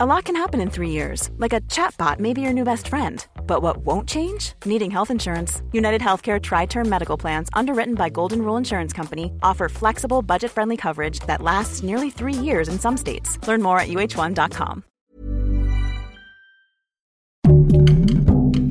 A 0.00 0.06
lot 0.06 0.26
can 0.26 0.36
happen 0.36 0.60
in 0.60 0.70
three 0.70 0.90
years, 0.90 1.28
like 1.38 1.52
a 1.52 1.60
chatbot 1.62 2.20
may 2.20 2.32
be 2.32 2.40
your 2.40 2.52
new 2.52 2.62
best 2.62 2.86
friend. 2.86 3.26
But 3.48 3.62
what 3.62 3.78
won't 3.78 4.08
change? 4.08 4.52
Needing 4.64 4.92
health 4.92 5.10
insurance. 5.10 5.60
United 5.72 6.00
Healthcare 6.00 6.40
Tri 6.40 6.66
Term 6.66 6.88
Medical 6.88 7.16
Plans, 7.18 7.48
underwritten 7.52 7.96
by 7.96 8.08
Golden 8.08 8.42
Rule 8.42 8.56
Insurance 8.56 8.92
Company, 8.92 9.32
offer 9.42 9.68
flexible, 9.68 10.22
budget 10.22 10.52
friendly 10.52 10.76
coverage 10.76 11.18
that 11.26 11.42
lasts 11.42 11.82
nearly 11.82 12.10
three 12.10 12.32
years 12.32 12.68
in 12.68 12.78
some 12.78 12.96
states. 12.96 13.40
Learn 13.48 13.60
more 13.60 13.80
at 13.80 13.88
uh1.com. 13.88 14.84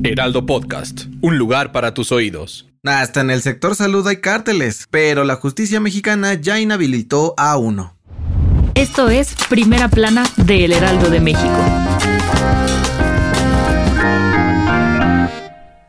Heraldo 0.04 0.46
Podcast, 0.46 1.08
un 1.20 1.36
lugar 1.36 1.72
para 1.72 1.92
tus 1.92 2.10
oídos. 2.10 2.64
Hasta 2.86 3.20
en 3.20 3.28
el 3.28 3.42
sector 3.42 3.74
salud 3.74 4.06
hay 4.08 4.22
cárteles, 4.22 4.86
pero 4.90 5.24
la 5.24 5.36
justicia 5.36 5.78
mexicana 5.78 6.32
ya 6.40 6.58
inhabilitó 6.58 7.34
a 7.36 7.58
uno. 7.58 7.97
Esto 8.78 9.08
es 9.08 9.34
Primera 9.48 9.88
Plana 9.88 10.24
de 10.36 10.64
El 10.64 10.72
Heraldo 10.72 11.10
de 11.10 11.18
México. 11.18 11.58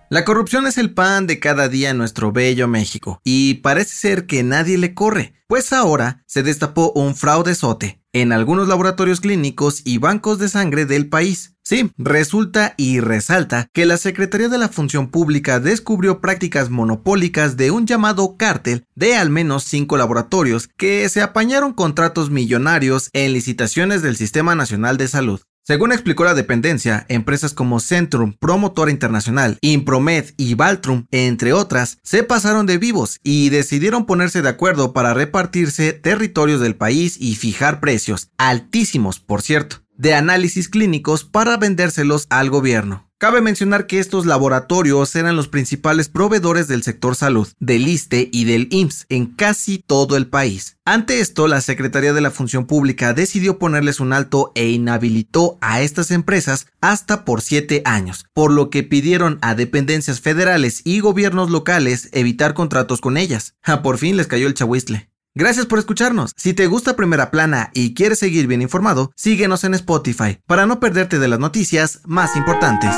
La 0.10 0.26
corrupción 0.26 0.66
es 0.66 0.80
el 0.80 0.96
pan 0.96 1.28
de 1.28 1.40
cada 1.40 1.70
día 1.70 1.92
en 1.92 2.00
nuestro 2.00 2.32
bello 2.32 2.68
México, 2.68 3.22
y 3.24 3.54
parece 3.56 3.96
ser 3.96 4.26
que 4.26 4.42
nadie 4.42 4.80
le 4.80 4.96
corre, 4.96 5.36
pues 5.46 5.72
ahora 5.72 6.24
se 6.26 6.42
destapó 6.42 6.92
un 6.94 7.16
fraudezote 7.16 8.02
en 8.12 8.32
algunos 8.32 8.68
laboratorios 8.68 9.22
clínicos 9.22 9.84
y 9.86 10.00
bancos 10.00 10.40
de 10.40 10.50
sangre 10.50 10.88
del 10.88 11.10
país. 11.10 11.59
Sí, 11.70 11.92
resulta 12.00 12.74
y 12.78 13.00
resalta 13.00 13.70
que 13.74 13.86
la 13.86 13.98
Secretaría 13.98 14.50
de 14.50 14.58
la 14.58 14.70
Función 14.70 15.12
Pública 15.12 15.60
descubrió 15.60 16.20
prácticas 16.20 16.72
monopólicas 16.72 17.58
de 17.58 17.70
un 17.70 17.86
llamado 17.86 18.38
cártel 18.38 18.88
de 18.96 19.16
al 19.16 19.30
menos 19.30 19.66
cinco 19.66 19.96
laboratorios 19.96 20.68
que 20.68 21.08
se 21.10 21.22
apañaron 21.22 21.74
contratos 21.74 22.32
millonarios 22.32 23.12
en 23.14 23.34
licitaciones 23.34 24.02
del 24.02 24.18
Sistema 24.18 24.56
Nacional 24.56 24.98
de 24.98 25.10
Salud. 25.10 25.42
Según 25.64 25.92
explicó 25.92 26.24
la 26.24 26.34
dependencia, 26.34 27.06
empresas 27.08 27.54
como 27.54 27.80
Centrum, 27.80 28.34
Promotora 28.34 28.90
Internacional, 28.90 29.60
Impromed 29.62 30.26
y 30.38 30.56
Valtrum, 30.56 31.06
entre 31.12 31.54
otras, 31.54 32.00
se 32.02 32.24
pasaron 32.24 32.66
de 32.66 32.80
vivos 32.80 33.20
y 33.24 33.50
decidieron 33.50 34.08
ponerse 34.08 34.42
de 34.42 34.50
acuerdo 34.50 34.92
para 34.92 35.14
repartirse 35.14 35.94
territorios 35.94 36.62
del 36.62 36.76
país 36.76 37.16
y 37.20 37.36
fijar 37.36 37.80
precios, 37.80 38.32
altísimos 38.40 39.20
por 39.20 39.44
cierto, 39.44 39.84
de 40.00 40.16
análisis 40.16 40.70
clínicos 40.70 41.26
para 41.26 41.58
vendérselos 41.58 42.26
al 42.30 42.50
gobierno. 42.50 43.10
Cabe 43.20 43.42
mencionar 43.42 43.86
que 43.86 44.00
estos 44.00 44.26
laboratorios 44.26 45.14
eran 45.14 45.36
los 45.36 45.50
principales 45.50 46.08
proveedores 46.08 46.70
del 46.70 46.84
sector 46.84 47.18
salud, 47.18 47.50
del 47.60 47.86
ISTE 47.86 48.30
y 48.32 48.46
del 48.46 48.70
IMSS 48.72 49.08
en 49.10 49.26
casi 49.26 49.80
todo 49.80 50.16
el 50.16 50.28
país. 50.28 50.78
Ante 50.86 51.20
esto, 51.20 51.50
la 51.50 51.60
Secretaría 51.60 52.14
de 52.14 52.22
la 52.22 52.32
Función 52.32 52.66
Pública 52.66 53.14
decidió 53.14 53.60
ponerles 53.60 54.00
un 54.00 54.14
alto 54.14 54.54
e 54.56 54.70
inhabilitó 54.70 55.58
a 55.60 55.82
estas 55.82 56.12
empresas 56.12 56.68
hasta 56.80 57.26
por 57.26 57.42
siete 57.42 57.82
años, 57.84 58.26
por 58.34 58.54
lo 58.54 58.70
que 58.70 58.84
pidieron 58.84 59.38
a 59.42 59.54
dependencias 59.54 60.22
federales 60.22 60.82
y 60.86 61.02
gobiernos 61.02 61.50
locales 61.50 62.08
evitar 62.14 62.54
contratos 62.54 63.02
con 63.02 63.18
ellas. 63.18 63.54
Ah, 63.64 63.82
por 63.82 63.98
fin 63.98 64.16
les 64.16 64.28
cayó 64.28 64.48
el 64.48 64.54
chahuistle. 64.54 65.09
Gracias 65.36 65.66
por 65.66 65.80
escucharnos. 65.80 66.34
Si 66.36 66.54
te 66.54 66.68
gusta 66.68 66.96
Primera 66.96 67.32
Plana 67.32 67.70
y 67.74 67.94
quieres 67.94 68.20
seguir 68.20 68.48
bien 68.48 68.62
informado, 68.62 69.12
síguenos 69.16 69.64
en 69.64 69.74
Spotify 69.76 70.40
para 70.48 70.66
no 70.66 70.80
perderte 70.80 71.20
de 71.20 71.28
las 71.28 71.40
noticias 71.40 72.02
más 72.06 72.36
importantes. 72.36 72.96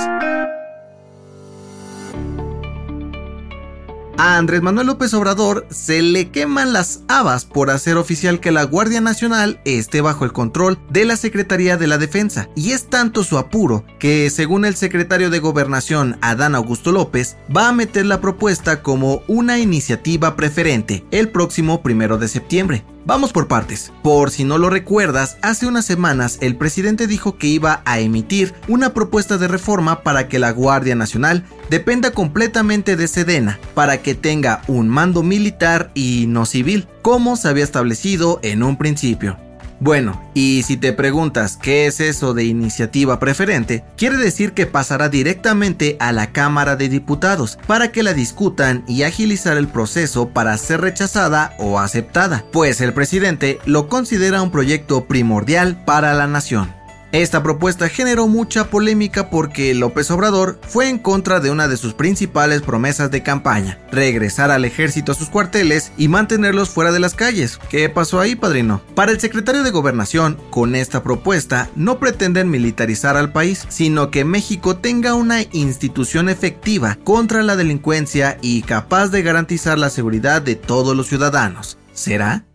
A 4.23 4.37
Andrés 4.37 4.61
Manuel 4.61 4.85
López 4.85 5.15
Obrador 5.15 5.65
se 5.71 6.03
le 6.03 6.29
queman 6.29 6.73
las 6.73 7.01
habas 7.07 7.45
por 7.45 7.71
hacer 7.71 7.97
oficial 7.97 8.39
que 8.39 8.51
la 8.51 8.61
Guardia 8.65 9.01
Nacional 9.01 9.59
esté 9.65 9.99
bajo 10.01 10.25
el 10.25 10.31
control 10.31 10.77
de 10.91 11.05
la 11.05 11.15
Secretaría 11.15 11.75
de 11.75 11.87
la 11.87 11.97
Defensa. 11.97 12.47
Y 12.55 12.73
es 12.73 12.87
tanto 12.87 13.23
su 13.23 13.39
apuro 13.39 13.83
que, 13.97 14.29
según 14.29 14.65
el 14.65 14.75
secretario 14.75 15.31
de 15.31 15.39
Gobernación, 15.39 16.19
Adán 16.21 16.53
Augusto 16.53 16.91
López, 16.91 17.35
va 17.49 17.67
a 17.67 17.73
meter 17.73 18.05
la 18.05 18.21
propuesta 18.21 18.83
como 18.83 19.23
una 19.27 19.57
iniciativa 19.57 20.35
preferente 20.35 21.03
el 21.09 21.29
próximo 21.29 21.81
primero 21.81 22.19
de 22.19 22.27
septiembre. 22.27 22.85
Vamos 23.05 23.33
por 23.33 23.47
partes. 23.47 23.91
Por 24.03 24.29
si 24.29 24.43
no 24.43 24.57
lo 24.57 24.69
recuerdas, 24.69 25.37
hace 25.41 25.65
unas 25.65 25.85
semanas 25.85 26.37
el 26.41 26.55
presidente 26.55 27.07
dijo 27.07 27.37
que 27.37 27.47
iba 27.47 27.81
a 27.85 27.99
emitir 27.99 28.53
una 28.67 28.93
propuesta 28.93 29.37
de 29.37 29.47
reforma 29.47 30.01
para 30.03 30.27
que 30.27 30.39
la 30.39 30.51
Guardia 30.51 30.95
Nacional 30.95 31.43
dependa 31.69 32.11
completamente 32.11 32.95
de 32.95 33.07
Sedena, 33.07 33.59
para 33.73 34.01
que 34.01 34.13
tenga 34.13 34.61
un 34.67 34.87
mando 34.87 35.23
militar 35.23 35.91
y 35.95 36.25
no 36.27 36.45
civil, 36.45 36.87
como 37.01 37.35
se 37.37 37.47
había 37.47 37.63
establecido 37.63 38.39
en 38.43 38.61
un 38.61 38.77
principio. 38.77 39.37
Bueno, 39.81 40.21
y 40.35 40.61
si 40.61 40.77
te 40.77 40.93
preguntas 40.93 41.57
qué 41.57 41.87
es 41.87 41.99
eso 42.01 42.35
de 42.35 42.43
iniciativa 42.43 43.19
preferente, 43.19 43.83
quiere 43.97 44.15
decir 44.17 44.53
que 44.53 44.67
pasará 44.67 45.09
directamente 45.09 45.97
a 45.99 46.11
la 46.11 46.31
Cámara 46.31 46.75
de 46.75 46.87
Diputados 46.87 47.57
para 47.65 47.91
que 47.91 48.03
la 48.03 48.13
discutan 48.13 48.83
y 48.87 49.01
agilizar 49.01 49.57
el 49.57 49.67
proceso 49.67 50.29
para 50.29 50.55
ser 50.59 50.81
rechazada 50.81 51.55
o 51.57 51.79
aceptada, 51.79 52.45
pues 52.51 52.79
el 52.79 52.93
presidente 52.93 53.57
lo 53.65 53.89
considera 53.89 54.43
un 54.43 54.51
proyecto 54.51 55.05
primordial 55.05 55.83
para 55.83 56.13
la 56.13 56.27
nación. 56.27 56.80
Esta 57.11 57.43
propuesta 57.43 57.89
generó 57.89 58.27
mucha 58.27 58.69
polémica 58.69 59.29
porque 59.29 59.73
López 59.73 60.09
Obrador 60.11 60.59
fue 60.65 60.87
en 60.87 60.97
contra 60.97 61.41
de 61.41 61.51
una 61.51 61.67
de 61.67 61.75
sus 61.75 61.93
principales 61.93 62.61
promesas 62.61 63.11
de 63.11 63.21
campaña, 63.21 63.79
regresar 63.91 64.49
al 64.49 64.63
ejército 64.63 65.11
a 65.11 65.15
sus 65.15 65.29
cuarteles 65.29 65.91
y 65.97 66.07
mantenerlos 66.07 66.69
fuera 66.69 66.93
de 66.93 67.01
las 67.01 67.13
calles. 67.13 67.59
¿Qué 67.69 67.89
pasó 67.89 68.21
ahí, 68.21 68.35
padrino? 68.35 68.81
Para 68.95 69.11
el 69.11 69.19
secretario 69.19 69.61
de 69.61 69.71
Gobernación, 69.71 70.37
con 70.51 70.73
esta 70.73 71.03
propuesta 71.03 71.69
no 71.75 71.99
pretenden 71.99 72.49
militarizar 72.49 73.17
al 73.17 73.33
país, 73.33 73.65
sino 73.67 74.09
que 74.09 74.23
México 74.23 74.77
tenga 74.77 75.13
una 75.13 75.41
institución 75.51 76.29
efectiva 76.29 76.97
contra 77.03 77.43
la 77.43 77.57
delincuencia 77.57 78.37
y 78.41 78.61
capaz 78.61 79.09
de 79.09 79.21
garantizar 79.21 79.77
la 79.77 79.89
seguridad 79.89 80.41
de 80.41 80.55
todos 80.55 80.95
los 80.95 81.07
ciudadanos. 81.07 81.77
¿Será? 81.93 82.45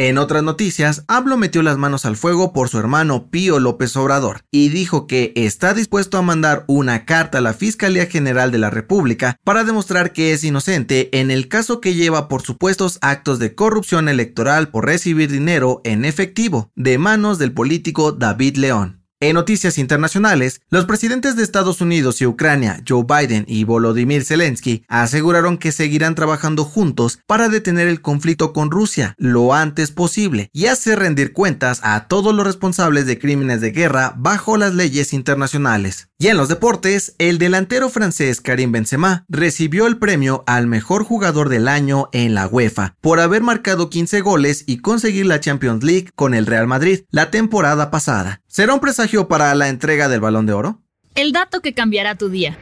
En 0.00 0.16
otras 0.16 0.44
noticias, 0.44 1.02
Hablo 1.08 1.36
metió 1.36 1.60
las 1.60 1.76
manos 1.76 2.04
al 2.04 2.16
fuego 2.16 2.52
por 2.52 2.68
su 2.68 2.78
hermano 2.78 3.32
Pío 3.32 3.58
López 3.58 3.96
Obrador 3.96 4.42
y 4.52 4.68
dijo 4.68 5.08
que 5.08 5.32
está 5.34 5.74
dispuesto 5.74 6.18
a 6.18 6.22
mandar 6.22 6.64
una 6.68 7.04
carta 7.04 7.38
a 7.38 7.40
la 7.40 7.52
Fiscalía 7.52 8.06
General 8.06 8.52
de 8.52 8.58
la 8.58 8.70
República 8.70 9.40
para 9.42 9.64
demostrar 9.64 10.12
que 10.12 10.32
es 10.32 10.44
inocente 10.44 11.08
en 11.18 11.32
el 11.32 11.48
caso 11.48 11.80
que 11.80 11.94
lleva 11.94 12.28
por 12.28 12.42
supuestos 12.42 12.98
actos 13.00 13.40
de 13.40 13.56
corrupción 13.56 14.08
electoral 14.08 14.68
por 14.68 14.86
recibir 14.86 15.32
dinero 15.32 15.80
en 15.82 16.04
efectivo 16.04 16.70
de 16.76 16.96
manos 16.96 17.40
del 17.40 17.50
político 17.50 18.12
David 18.12 18.56
León. 18.56 18.97
En 19.20 19.34
noticias 19.34 19.78
internacionales, 19.78 20.60
los 20.70 20.84
presidentes 20.84 21.34
de 21.34 21.42
Estados 21.42 21.80
Unidos 21.80 22.20
y 22.20 22.26
Ucrania, 22.26 22.84
Joe 22.88 23.02
Biden 23.02 23.44
y 23.48 23.64
Volodymyr 23.64 24.24
Zelensky, 24.24 24.84
aseguraron 24.86 25.58
que 25.58 25.72
seguirán 25.72 26.14
trabajando 26.14 26.64
juntos 26.64 27.18
para 27.26 27.48
detener 27.48 27.88
el 27.88 28.00
conflicto 28.00 28.52
con 28.52 28.70
Rusia 28.70 29.16
lo 29.18 29.54
antes 29.54 29.90
posible 29.90 30.50
y 30.52 30.66
hacer 30.66 31.00
rendir 31.00 31.32
cuentas 31.32 31.80
a 31.82 32.06
todos 32.06 32.32
los 32.32 32.46
responsables 32.46 33.06
de 33.06 33.18
crímenes 33.18 33.60
de 33.60 33.72
guerra 33.72 34.14
bajo 34.16 34.56
las 34.56 34.72
leyes 34.72 35.12
internacionales. 35.12 36.10
Y 36.20 36.28
en 36.28 36.36
los 36.36 36.48
deportes, 36.48 37.16
el 37.18 37.38
delantero 37.38 37.88
francés 37.88 38.40
Karim 38.40 38.70
Benzema 38.70 39.24
recibió 39.28 39.88
el 39.88 39.98
premio 39.98 40.44
al 40.46 40.68
mejor 40.68 41.02
jugador 41.02 41.48
del 41.48 41.66
año 41.66 42.08
en 42.12 42.34
la 42.34 42.46
UEFA 42.46 42.94
por 43.00 43.18
haber 43.18 43.42
marcado 43.42 43.90
15 43.90 44.20
goles 44.20 44.62
y 44.64 44.78
conseguir 44.78 45.26
la 45.26 45.40
Champions 45.40 45.82
League 45.82 46.10
con 46.14 46.34
el 46.34 46.46
Real 46.46 46.68
Madrid 46.68 47.00
la 47.10 47.32
temporada 47.32 47.90
pasada. 47.90 48.42
¿Será 48.58 48.74
un 48.74 48.80
presagio 48.80 49.28
para 49.28 49.54
la 49.54 49.68
entrega 49.68 50.08
del 50.08 50.18
Balón 50.18 50.44
de 50.44 50.52
Oro? 50.52 50.80
El 51.14 51.30
dato 51.30 51.60
que 51.60 51.74
cambiará 51.74 52.16
tu 52.16 52.28
día. 52.28 52.58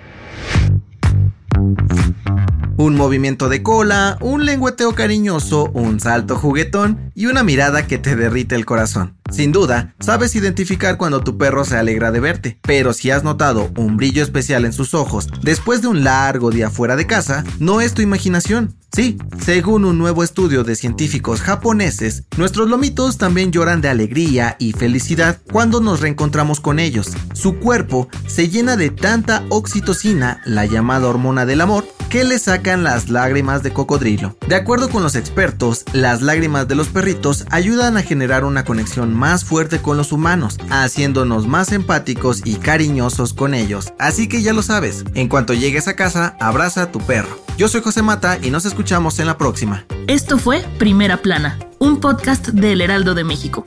Un 2.76 2.96
movimiento 2.96 3.48
de 3.48 3.62
cola, 3.62 4.18
un 4.20 4.44
lengüeteo 4.44 4.94
cariñoso, 4.94 5.70
un 5.72 5.98
salto 5.98 6.36
juguetón 6.36 7.12
y 7.14 7.24
una 7.24 7.42
mirada 7.44 7.86
que 7.86 7.96
te 7.96 8.14
derrite 8.14 8.56
el 8.56 8.66
corazón. 8.66 9.15
Sin 9.30 9.52
duda, 9.52 9.94
sabes 10.00 10.34
identificar 10.36 10.96
cuando 10.96 11.20
tu 11.20 11.36
perro 11.36 11.64
se 11.64 11.76
alegra 11.76 12.10
de 12.12 12.20
verte, 12.20 12.58
pero 12.62 12.92
si 12.92 13.10
has 13.10 13.24
notado 13.24 13.70
un 13.76 13.96
brillo 13.96 14.22
especial 14.22 14.64
en 14.64 14.72
sus 14.72 14.94
ojos 14.94 15.28
después 15.42 15.82
de 15.82 15.88
un 15.88 16.04
largo 16.04 16.50
día 16.50 16.70
fuera 16.70 16.96
de 16.96 17.06
casa, 17.06 17.44
no 17.58 17.80
es 17.80 17.94
tu 17.94 18.02
imaginación. 18.02 18.76
Sí, 18.92 19.18
según 19.44 19.84
un 19.84 19.98
nuevo 19.98 20.22
estudio 20.22 20.64
de 20.64 20.74
científicos 20.74 21.42
japoneses, 21.42 22.24
nuestros 22.38 22.70
lomitos 22.70 23.18
también 23.18 23.52
lloran 23.52 23.82
de 23.82 23.90
alegría 23.90 24.56
y 24.58 24.72
felicidad 24.72 25.38
cuando 25.52 25.80
nos 25.80 26.00
reencontramos 26.00 26.60
con 26.60 26.78
ellos. 26.78 27.12
Su 27.34 27.58
cuerpo 27.58 28.08
se 28.26 28.48
llena 28.48 28.76
de 28.76 28.90
tanta 28.90 29.44
oxitocina, 29.50 30.40
la 30.46 30.64
llamada 30.64 31.08
hormona 31.08 31.44
del 31.44 31.60
amor, 31.60 31.84
que 32.10 32.24
le 32.24 32.38
sacan 32.38 32.82
las 32.82 33.08
lágrimas 33.08 33.62
de 33.62 33.72
cocodrilo. 33.72 34.36
De 34.48 34.54
acuerdo 34.54 34.88
con 34.88 35.02
los 35.02 35.14
expertos, 35.14 35.84
las 35.92 36.22
lágrimas 36.22 36.68
de 36.68 36.74
los 36.74 36.88
perritos 36.88 37.46
ayudan 37.50 37.96
a 37.96 38.02
generar 38.02 38.44
una 38.44 38.64
conexión 38.64 39.14
más 39.14 39.44
fuerte 39.44 39.80
con 39.80 39.96
los 39.96 40.12
humanos, 40.12 40.58
haciéndonos 40.70 41.46
más 41.46 41.72
empáticos 41.72 42.42
y 42.44 42.56
cariñosos 42.56 43.34
con 43.34 43.54
ellos. 43.54 43.92
Así 43.98 44.28
que 44.28 44.42
ya 44.42 44.52
lo 44.52 44.62
sabes, 44.62 45.04
en 45.14 45.28
cuanto 45.28 45.54
llegues 45.54 45.88
a 45.88 45.96
casa, 45.96 46.36
abraza 46.40 46.82
a 46.82 46.92
tu 46.92 47.00
perro. 47.00 47.40
Yo 47.56 47.68
soy 47.68 47.80
José 47.80 48.02
Mata 48.02 48.38
y 48.42 48.50
nos 48.50 48.64
escuchamos 48.64 49.18
en 49.18 49.26
la 49.26 49.38
próxima. 49.38 49.84
Esto 50.06 50.38
fue 50.38 50.64
Primera 50.78 51.22
Plana, 51.22 51.58
un 51.78 52.00
podcast 52.00 52.48
de 52.48 52.72
El 52.72 52.80
Heraldo 52.80 53.14
de 53.14 53.24
México. 53.24 53.66